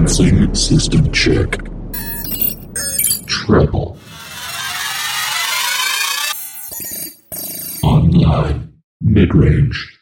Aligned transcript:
Commencing 0.00 0.54
system 0.54 1.12
check. 1.12 1.58
Treble. 3.26 3.98
Online. 7.82 8.72
Mid-range. 9.02 9.99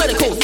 critical 0.00 0.39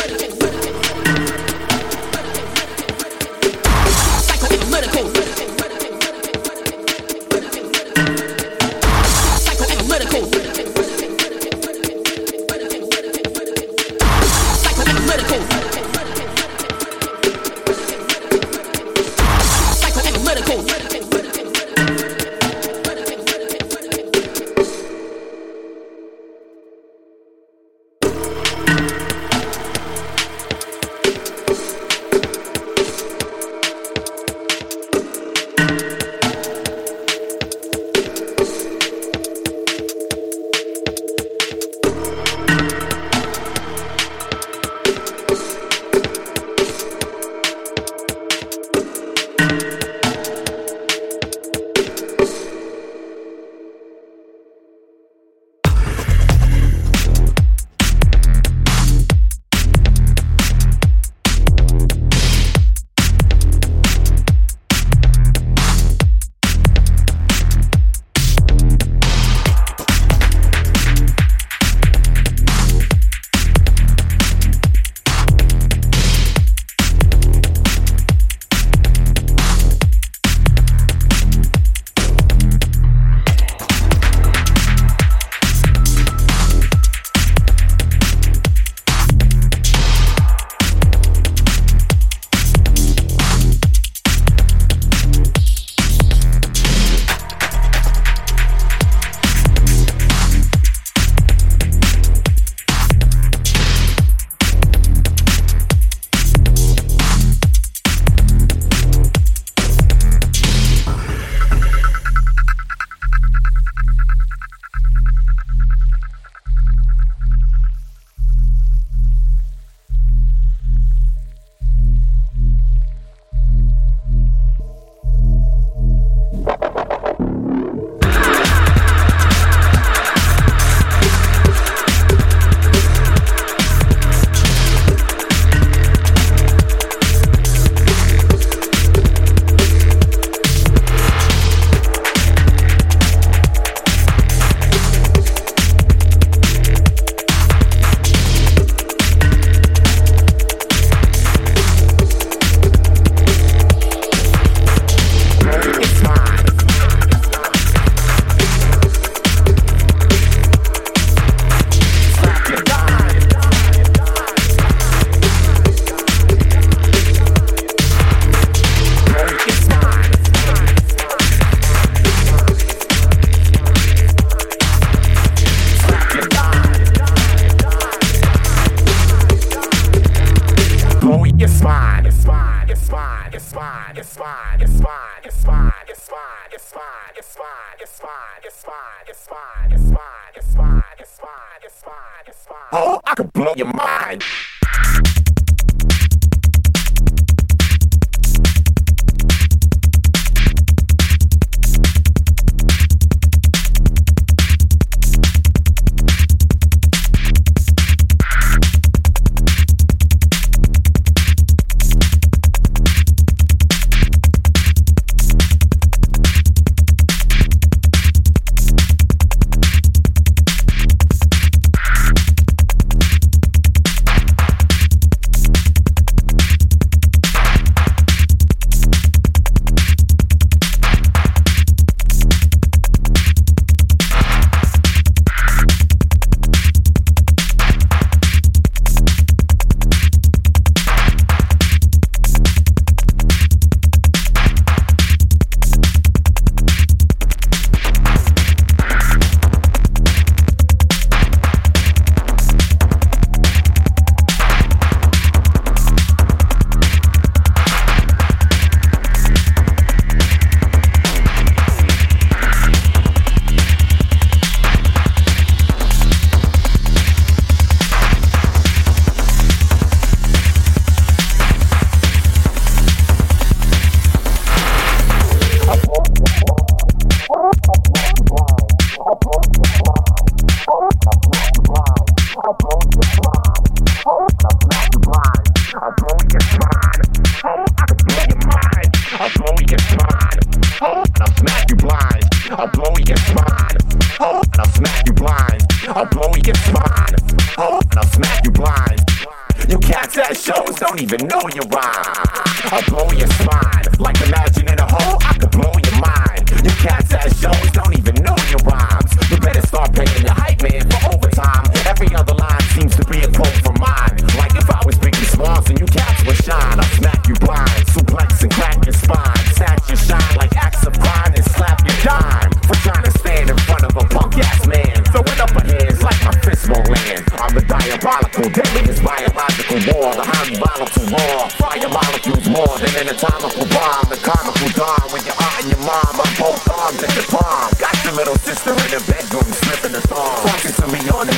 living 332.86 333.08
in 333.08 333.14
a 333.14 333.18
comical 333.18 333.66
bomb, 333.66 334.04
the 334.08 334.16
comical 334.22 334.68
dawn 334.70 335.10
when 335.10 335.24
your 335.24 335.34
aunt 335.34 335.62
and 335.62 335.70
your 335.70 335.80
mom 335.80 336.20
are 336.20 336.34
both 336.38 336.62
arms 336.70 337.02
at 337.02 337.10
the 337.10 337.24
palm. 337.28 337.70
Got 337.78 337.96
your 338.04 338.14
little 338.14 338.36
sister 338.36 338.70
in 338.70 338.90
the 338.90 339.02
bedroom 339.06 339.48
slipping 339.52 339.92
the 339.92 340.00
thong. 340.02 340.46
Talking 340.46 340.72
to 340.72 340.86
me 340.92 341.00
on 341.10 341.26
the 341.26 341.34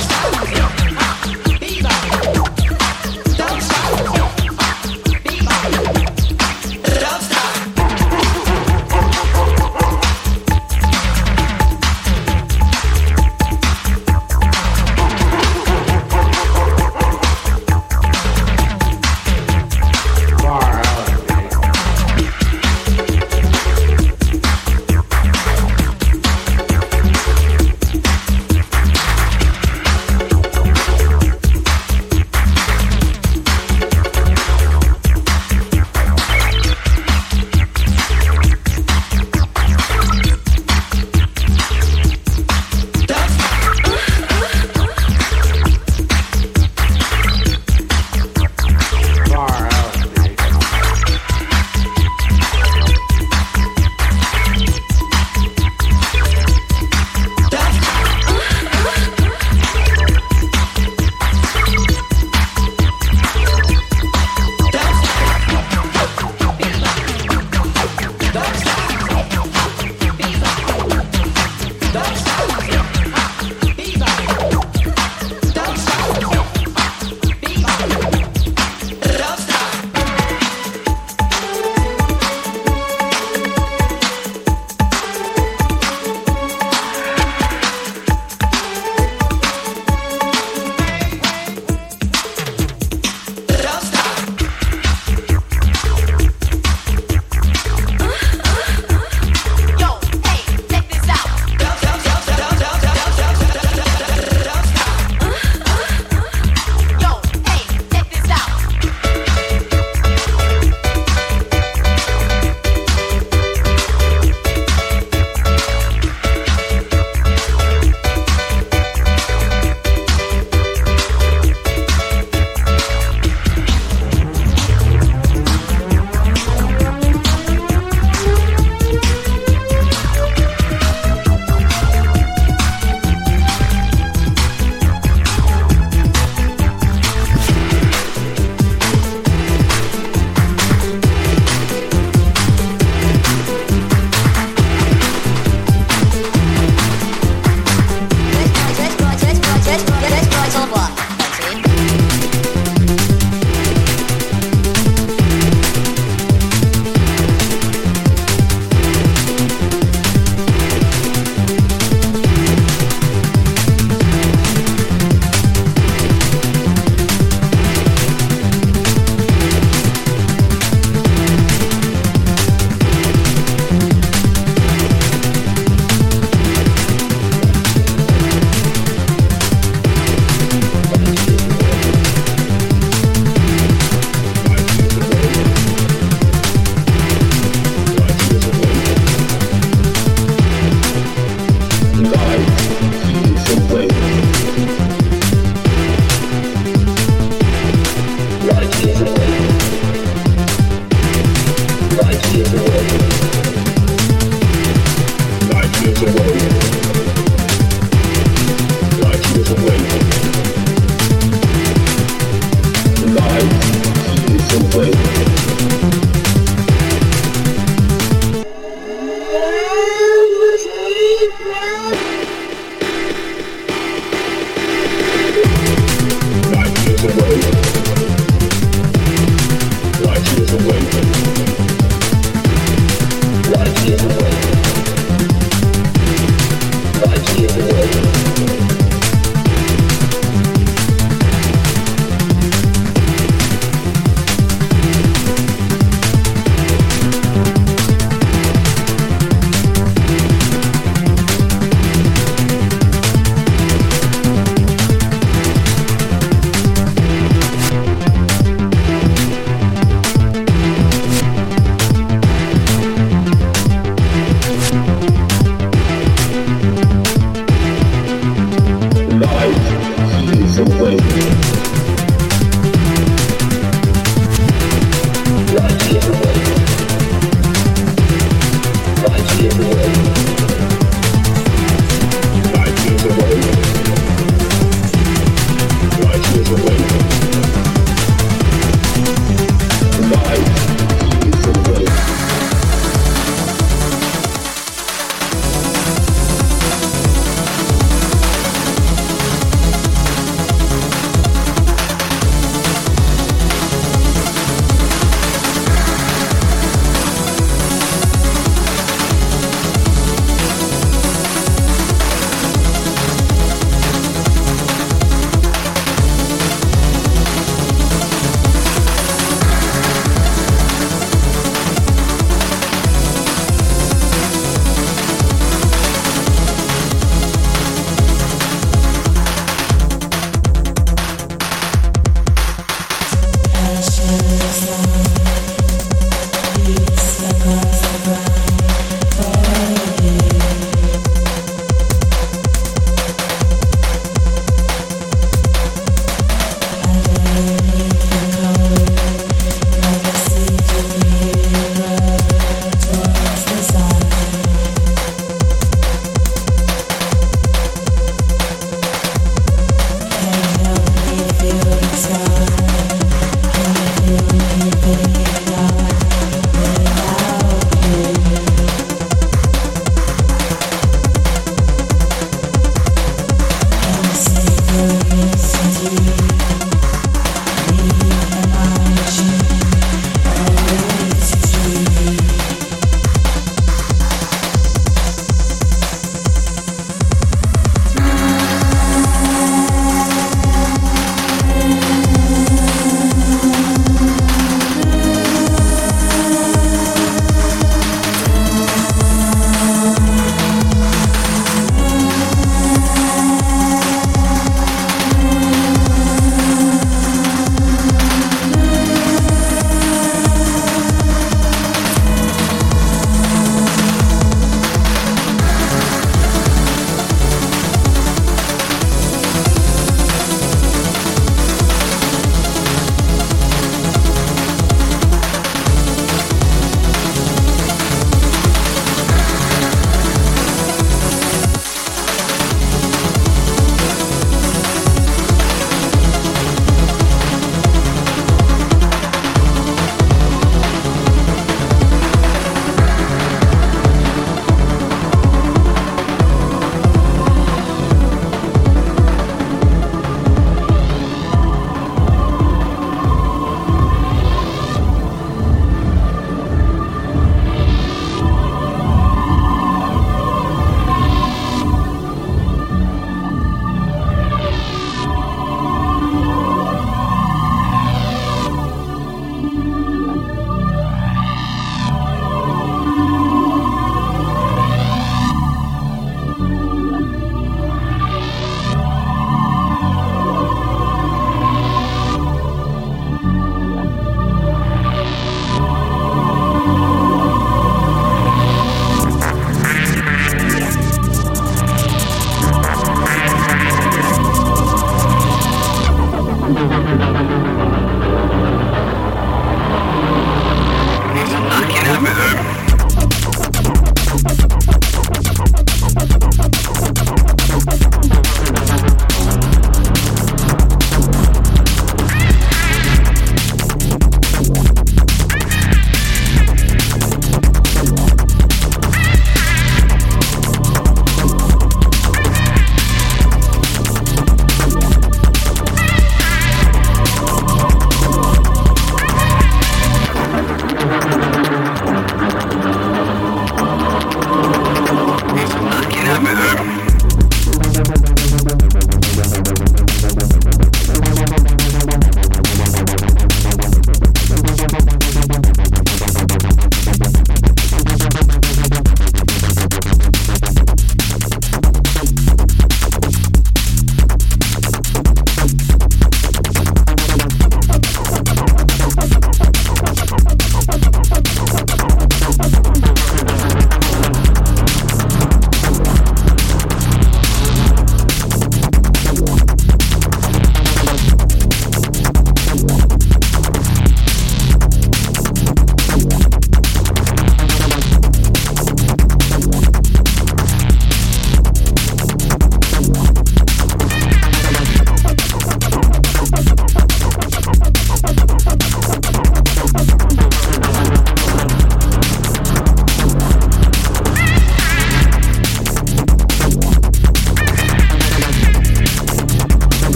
stop. 0.00 0.69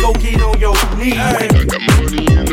Go 0.00 0.12
get 0.14 0.42
on 0.42 0.58
your 0.58 0.74
knees. 0.96 2.49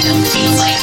freedom 0.00 0.22
feels 0.22 0.58
like 0.58 0.77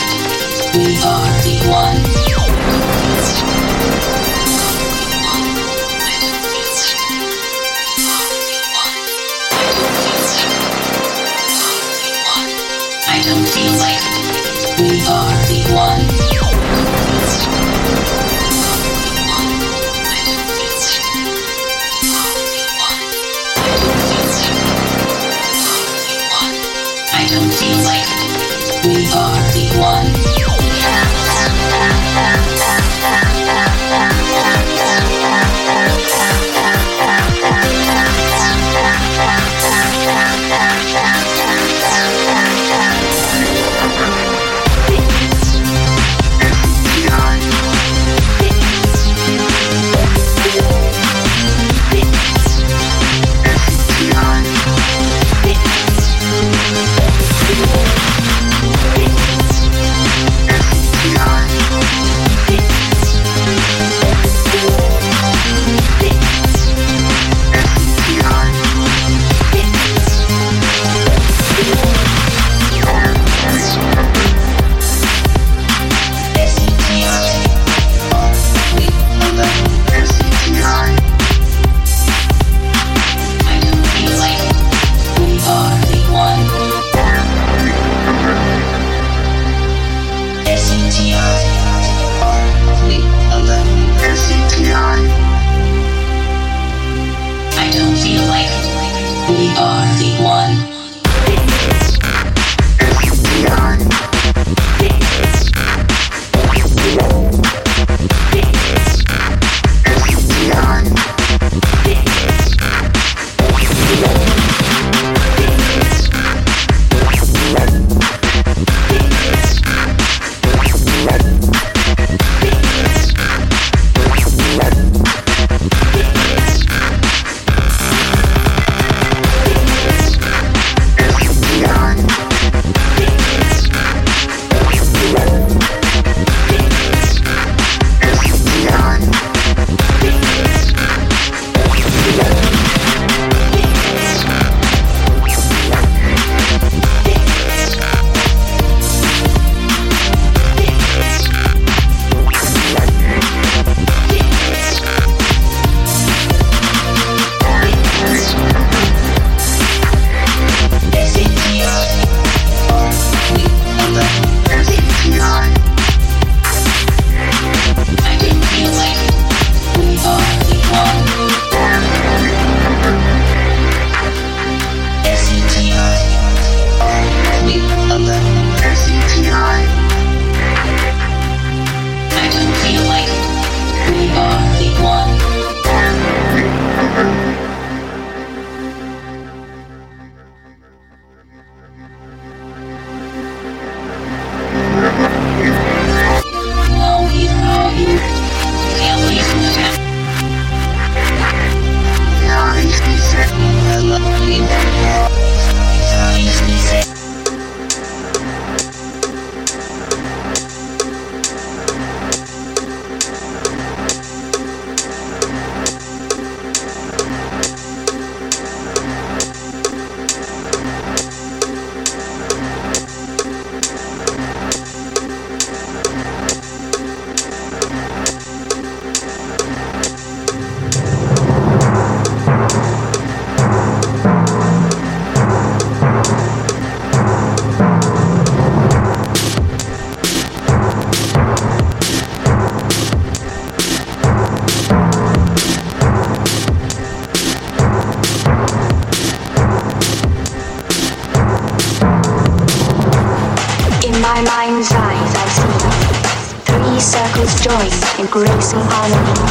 in 258.56 258.68
graceful. 258.68 259.28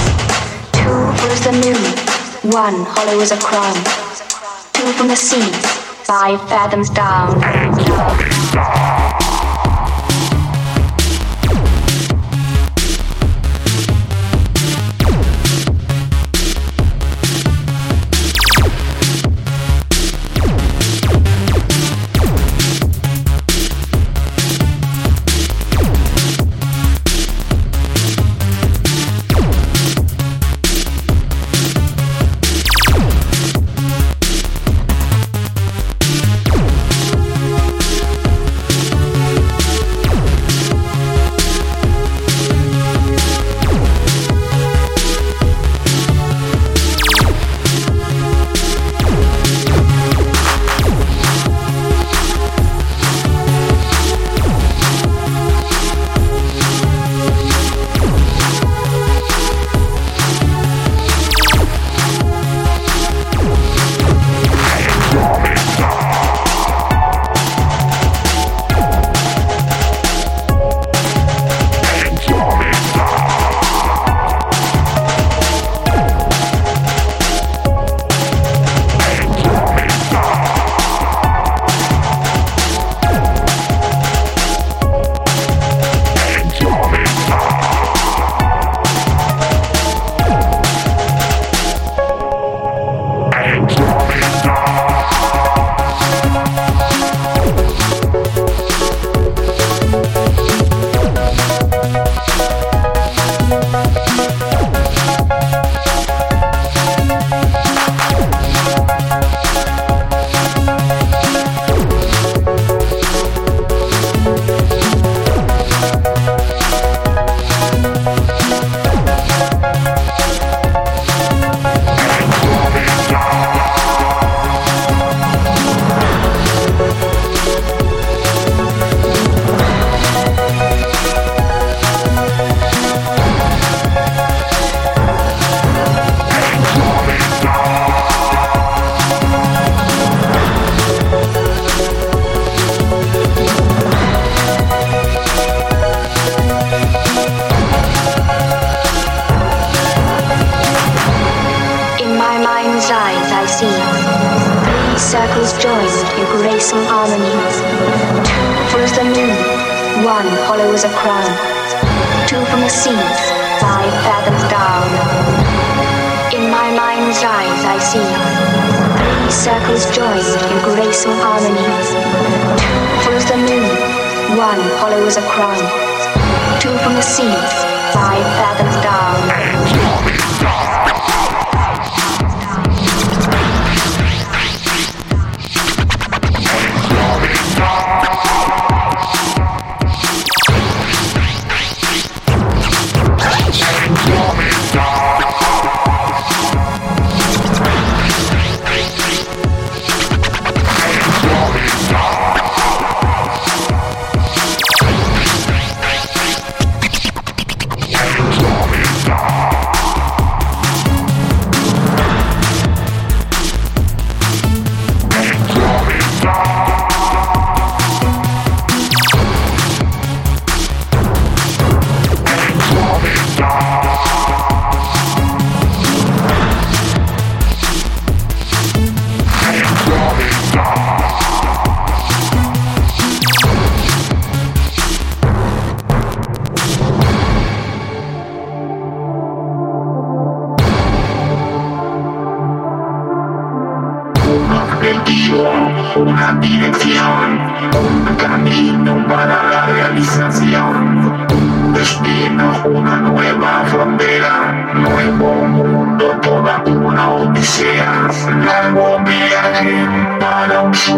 Two 0.72 1.01
full 1.16 1.32
the 1.44 1.52
moon, 1.64 2.52
one 2.52 2.84
hollow 2.86 3.20
as 3.20 3.32
a 3.32 3.38
crown. 3.38 3.74
Two 4.72 4.92
from 4.92 5.09
the 5.09 5.16
sea, 5.16 5.51
five 6.05 6.40
fathoms 6.48 6.90
down. 6.90 8.43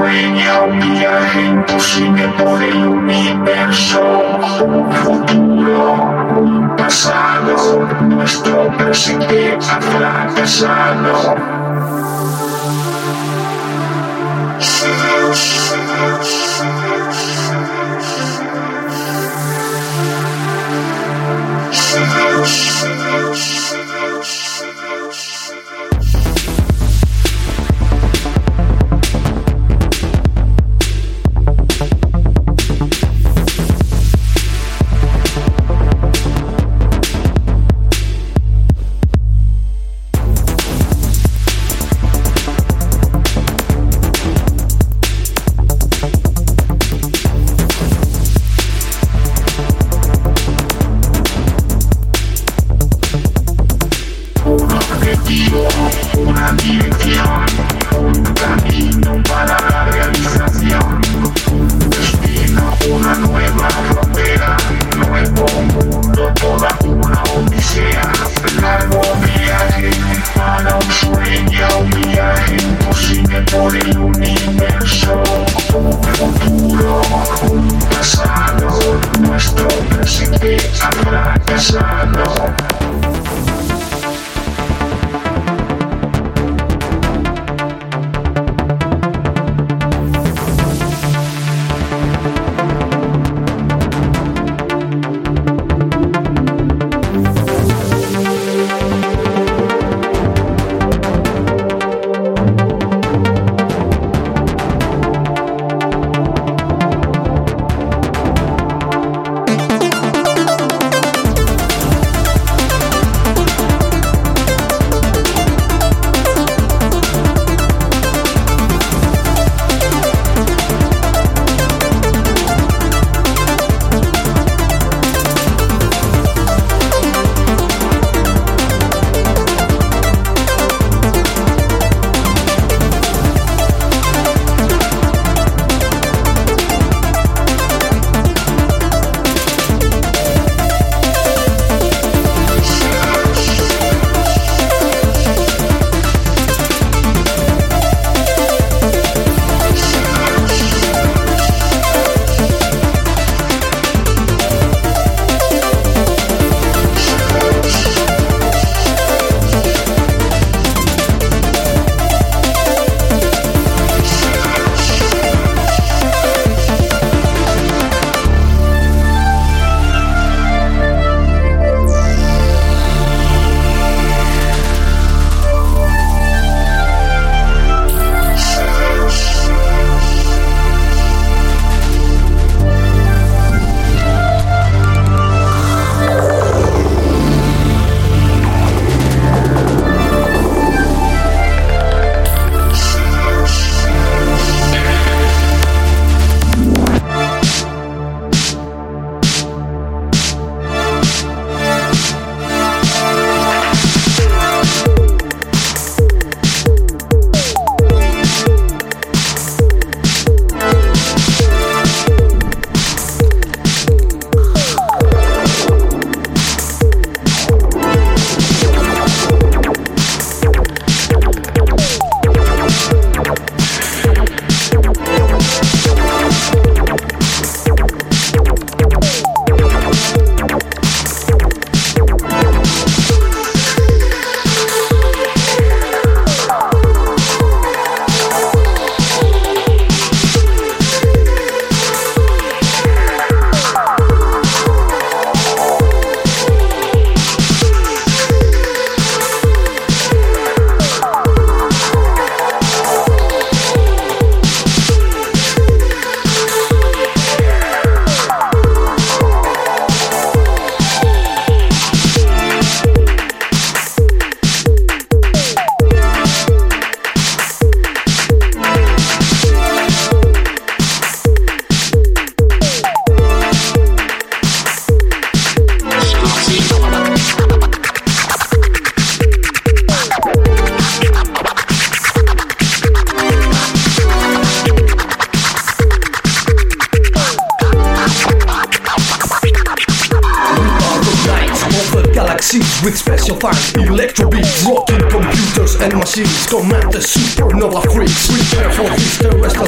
Sueña 0.06 0.62
un 0.62 0.78
viaje 0.78 1.46
imposible 1.46 2.28
por 2.38 2.62
el 2.62 2.76
universo, 2.76 4.00
un 4.64 4.92
futuro, 4.92 5.94
un 6.38 6.76
pasado, 6.76 7.88
nuestro 8.02 8.68
presente 8.78 9.58
ha 9.68 9.80
fracasado. 9.80 11.55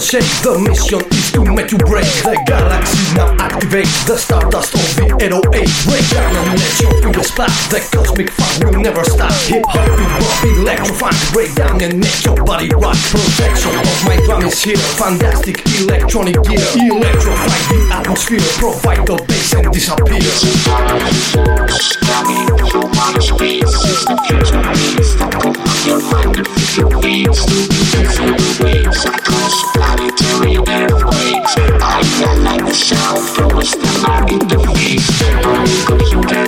Shake. 0.09 0.24
The 0.40 0.56
mission 0.59 1.05
is 1.12 1.30
to 1.32 1.44
make 1.44 1.70
you 1.70 1.78
break 1.78 2.09
the 2.24 2.40
galaxy. 2.47 3.14
Now 3.14 3.36
activate 3.39 3.93
the 4.09 4.16
stardust 4.16 4.72
of 4.74 4.89
the 4.97 5.06
808. 5.20 5.68
Break 5.85 6.06
down 6.09 6.32
and 6.32 6.59
let 6.59 6.80
your 6.80 6.97
fingers 7.19 7.31
clap. 7.35 7.51
The 7.70 7.81
cosmic 7.93 8.31
fun 8.31 8.73
will 8.73 8.81
never 8.81 9.05
stop. 9.05 9.32
Hip 9.49 9.65
hop, 9.66 9.86
big 9.97 10.09
bop, 10.19 10.45
electrify. 10.59 11.11
Break 11.32 11.55
down 11.55 11.81
and 11.82 11.99
make 11.99 12.24
your 12.24 12.36
body 12.45 12.69
rock. 12.74 12.97
Perfection 13.11 13.73
of 13.74 14.05
my 14.07 14.16
drum 14.24 14.45
is 14.45 14.62
here. 14.62 14.77
Fantastic 14.77 15.65
electronic 15.81 16.35
gear. 16.45 16.61
Electrify 16.77 17.59
the 17.70 17.89
atmosphere. 17.93 18.40
Provide 18.59 19.07
the 19.07 19.16
bass 19.27 19.55
and 19.55 19.73
disappear. 19.73 20.20
Species 23.19 24.07
always 24.09 24.28
Using 24.28 24.62
the 24.62 26.45
secret 26.69 27.01
gates 27.03 27.43
Invading 29.65 30.15
to 30.16 30.51
your 30.51 30.65
planes 30.65 31.55
Galaxy 32.19 32.95
no 32.95 33.16
collector 33.35 33.89
Galactic 36.09 36.47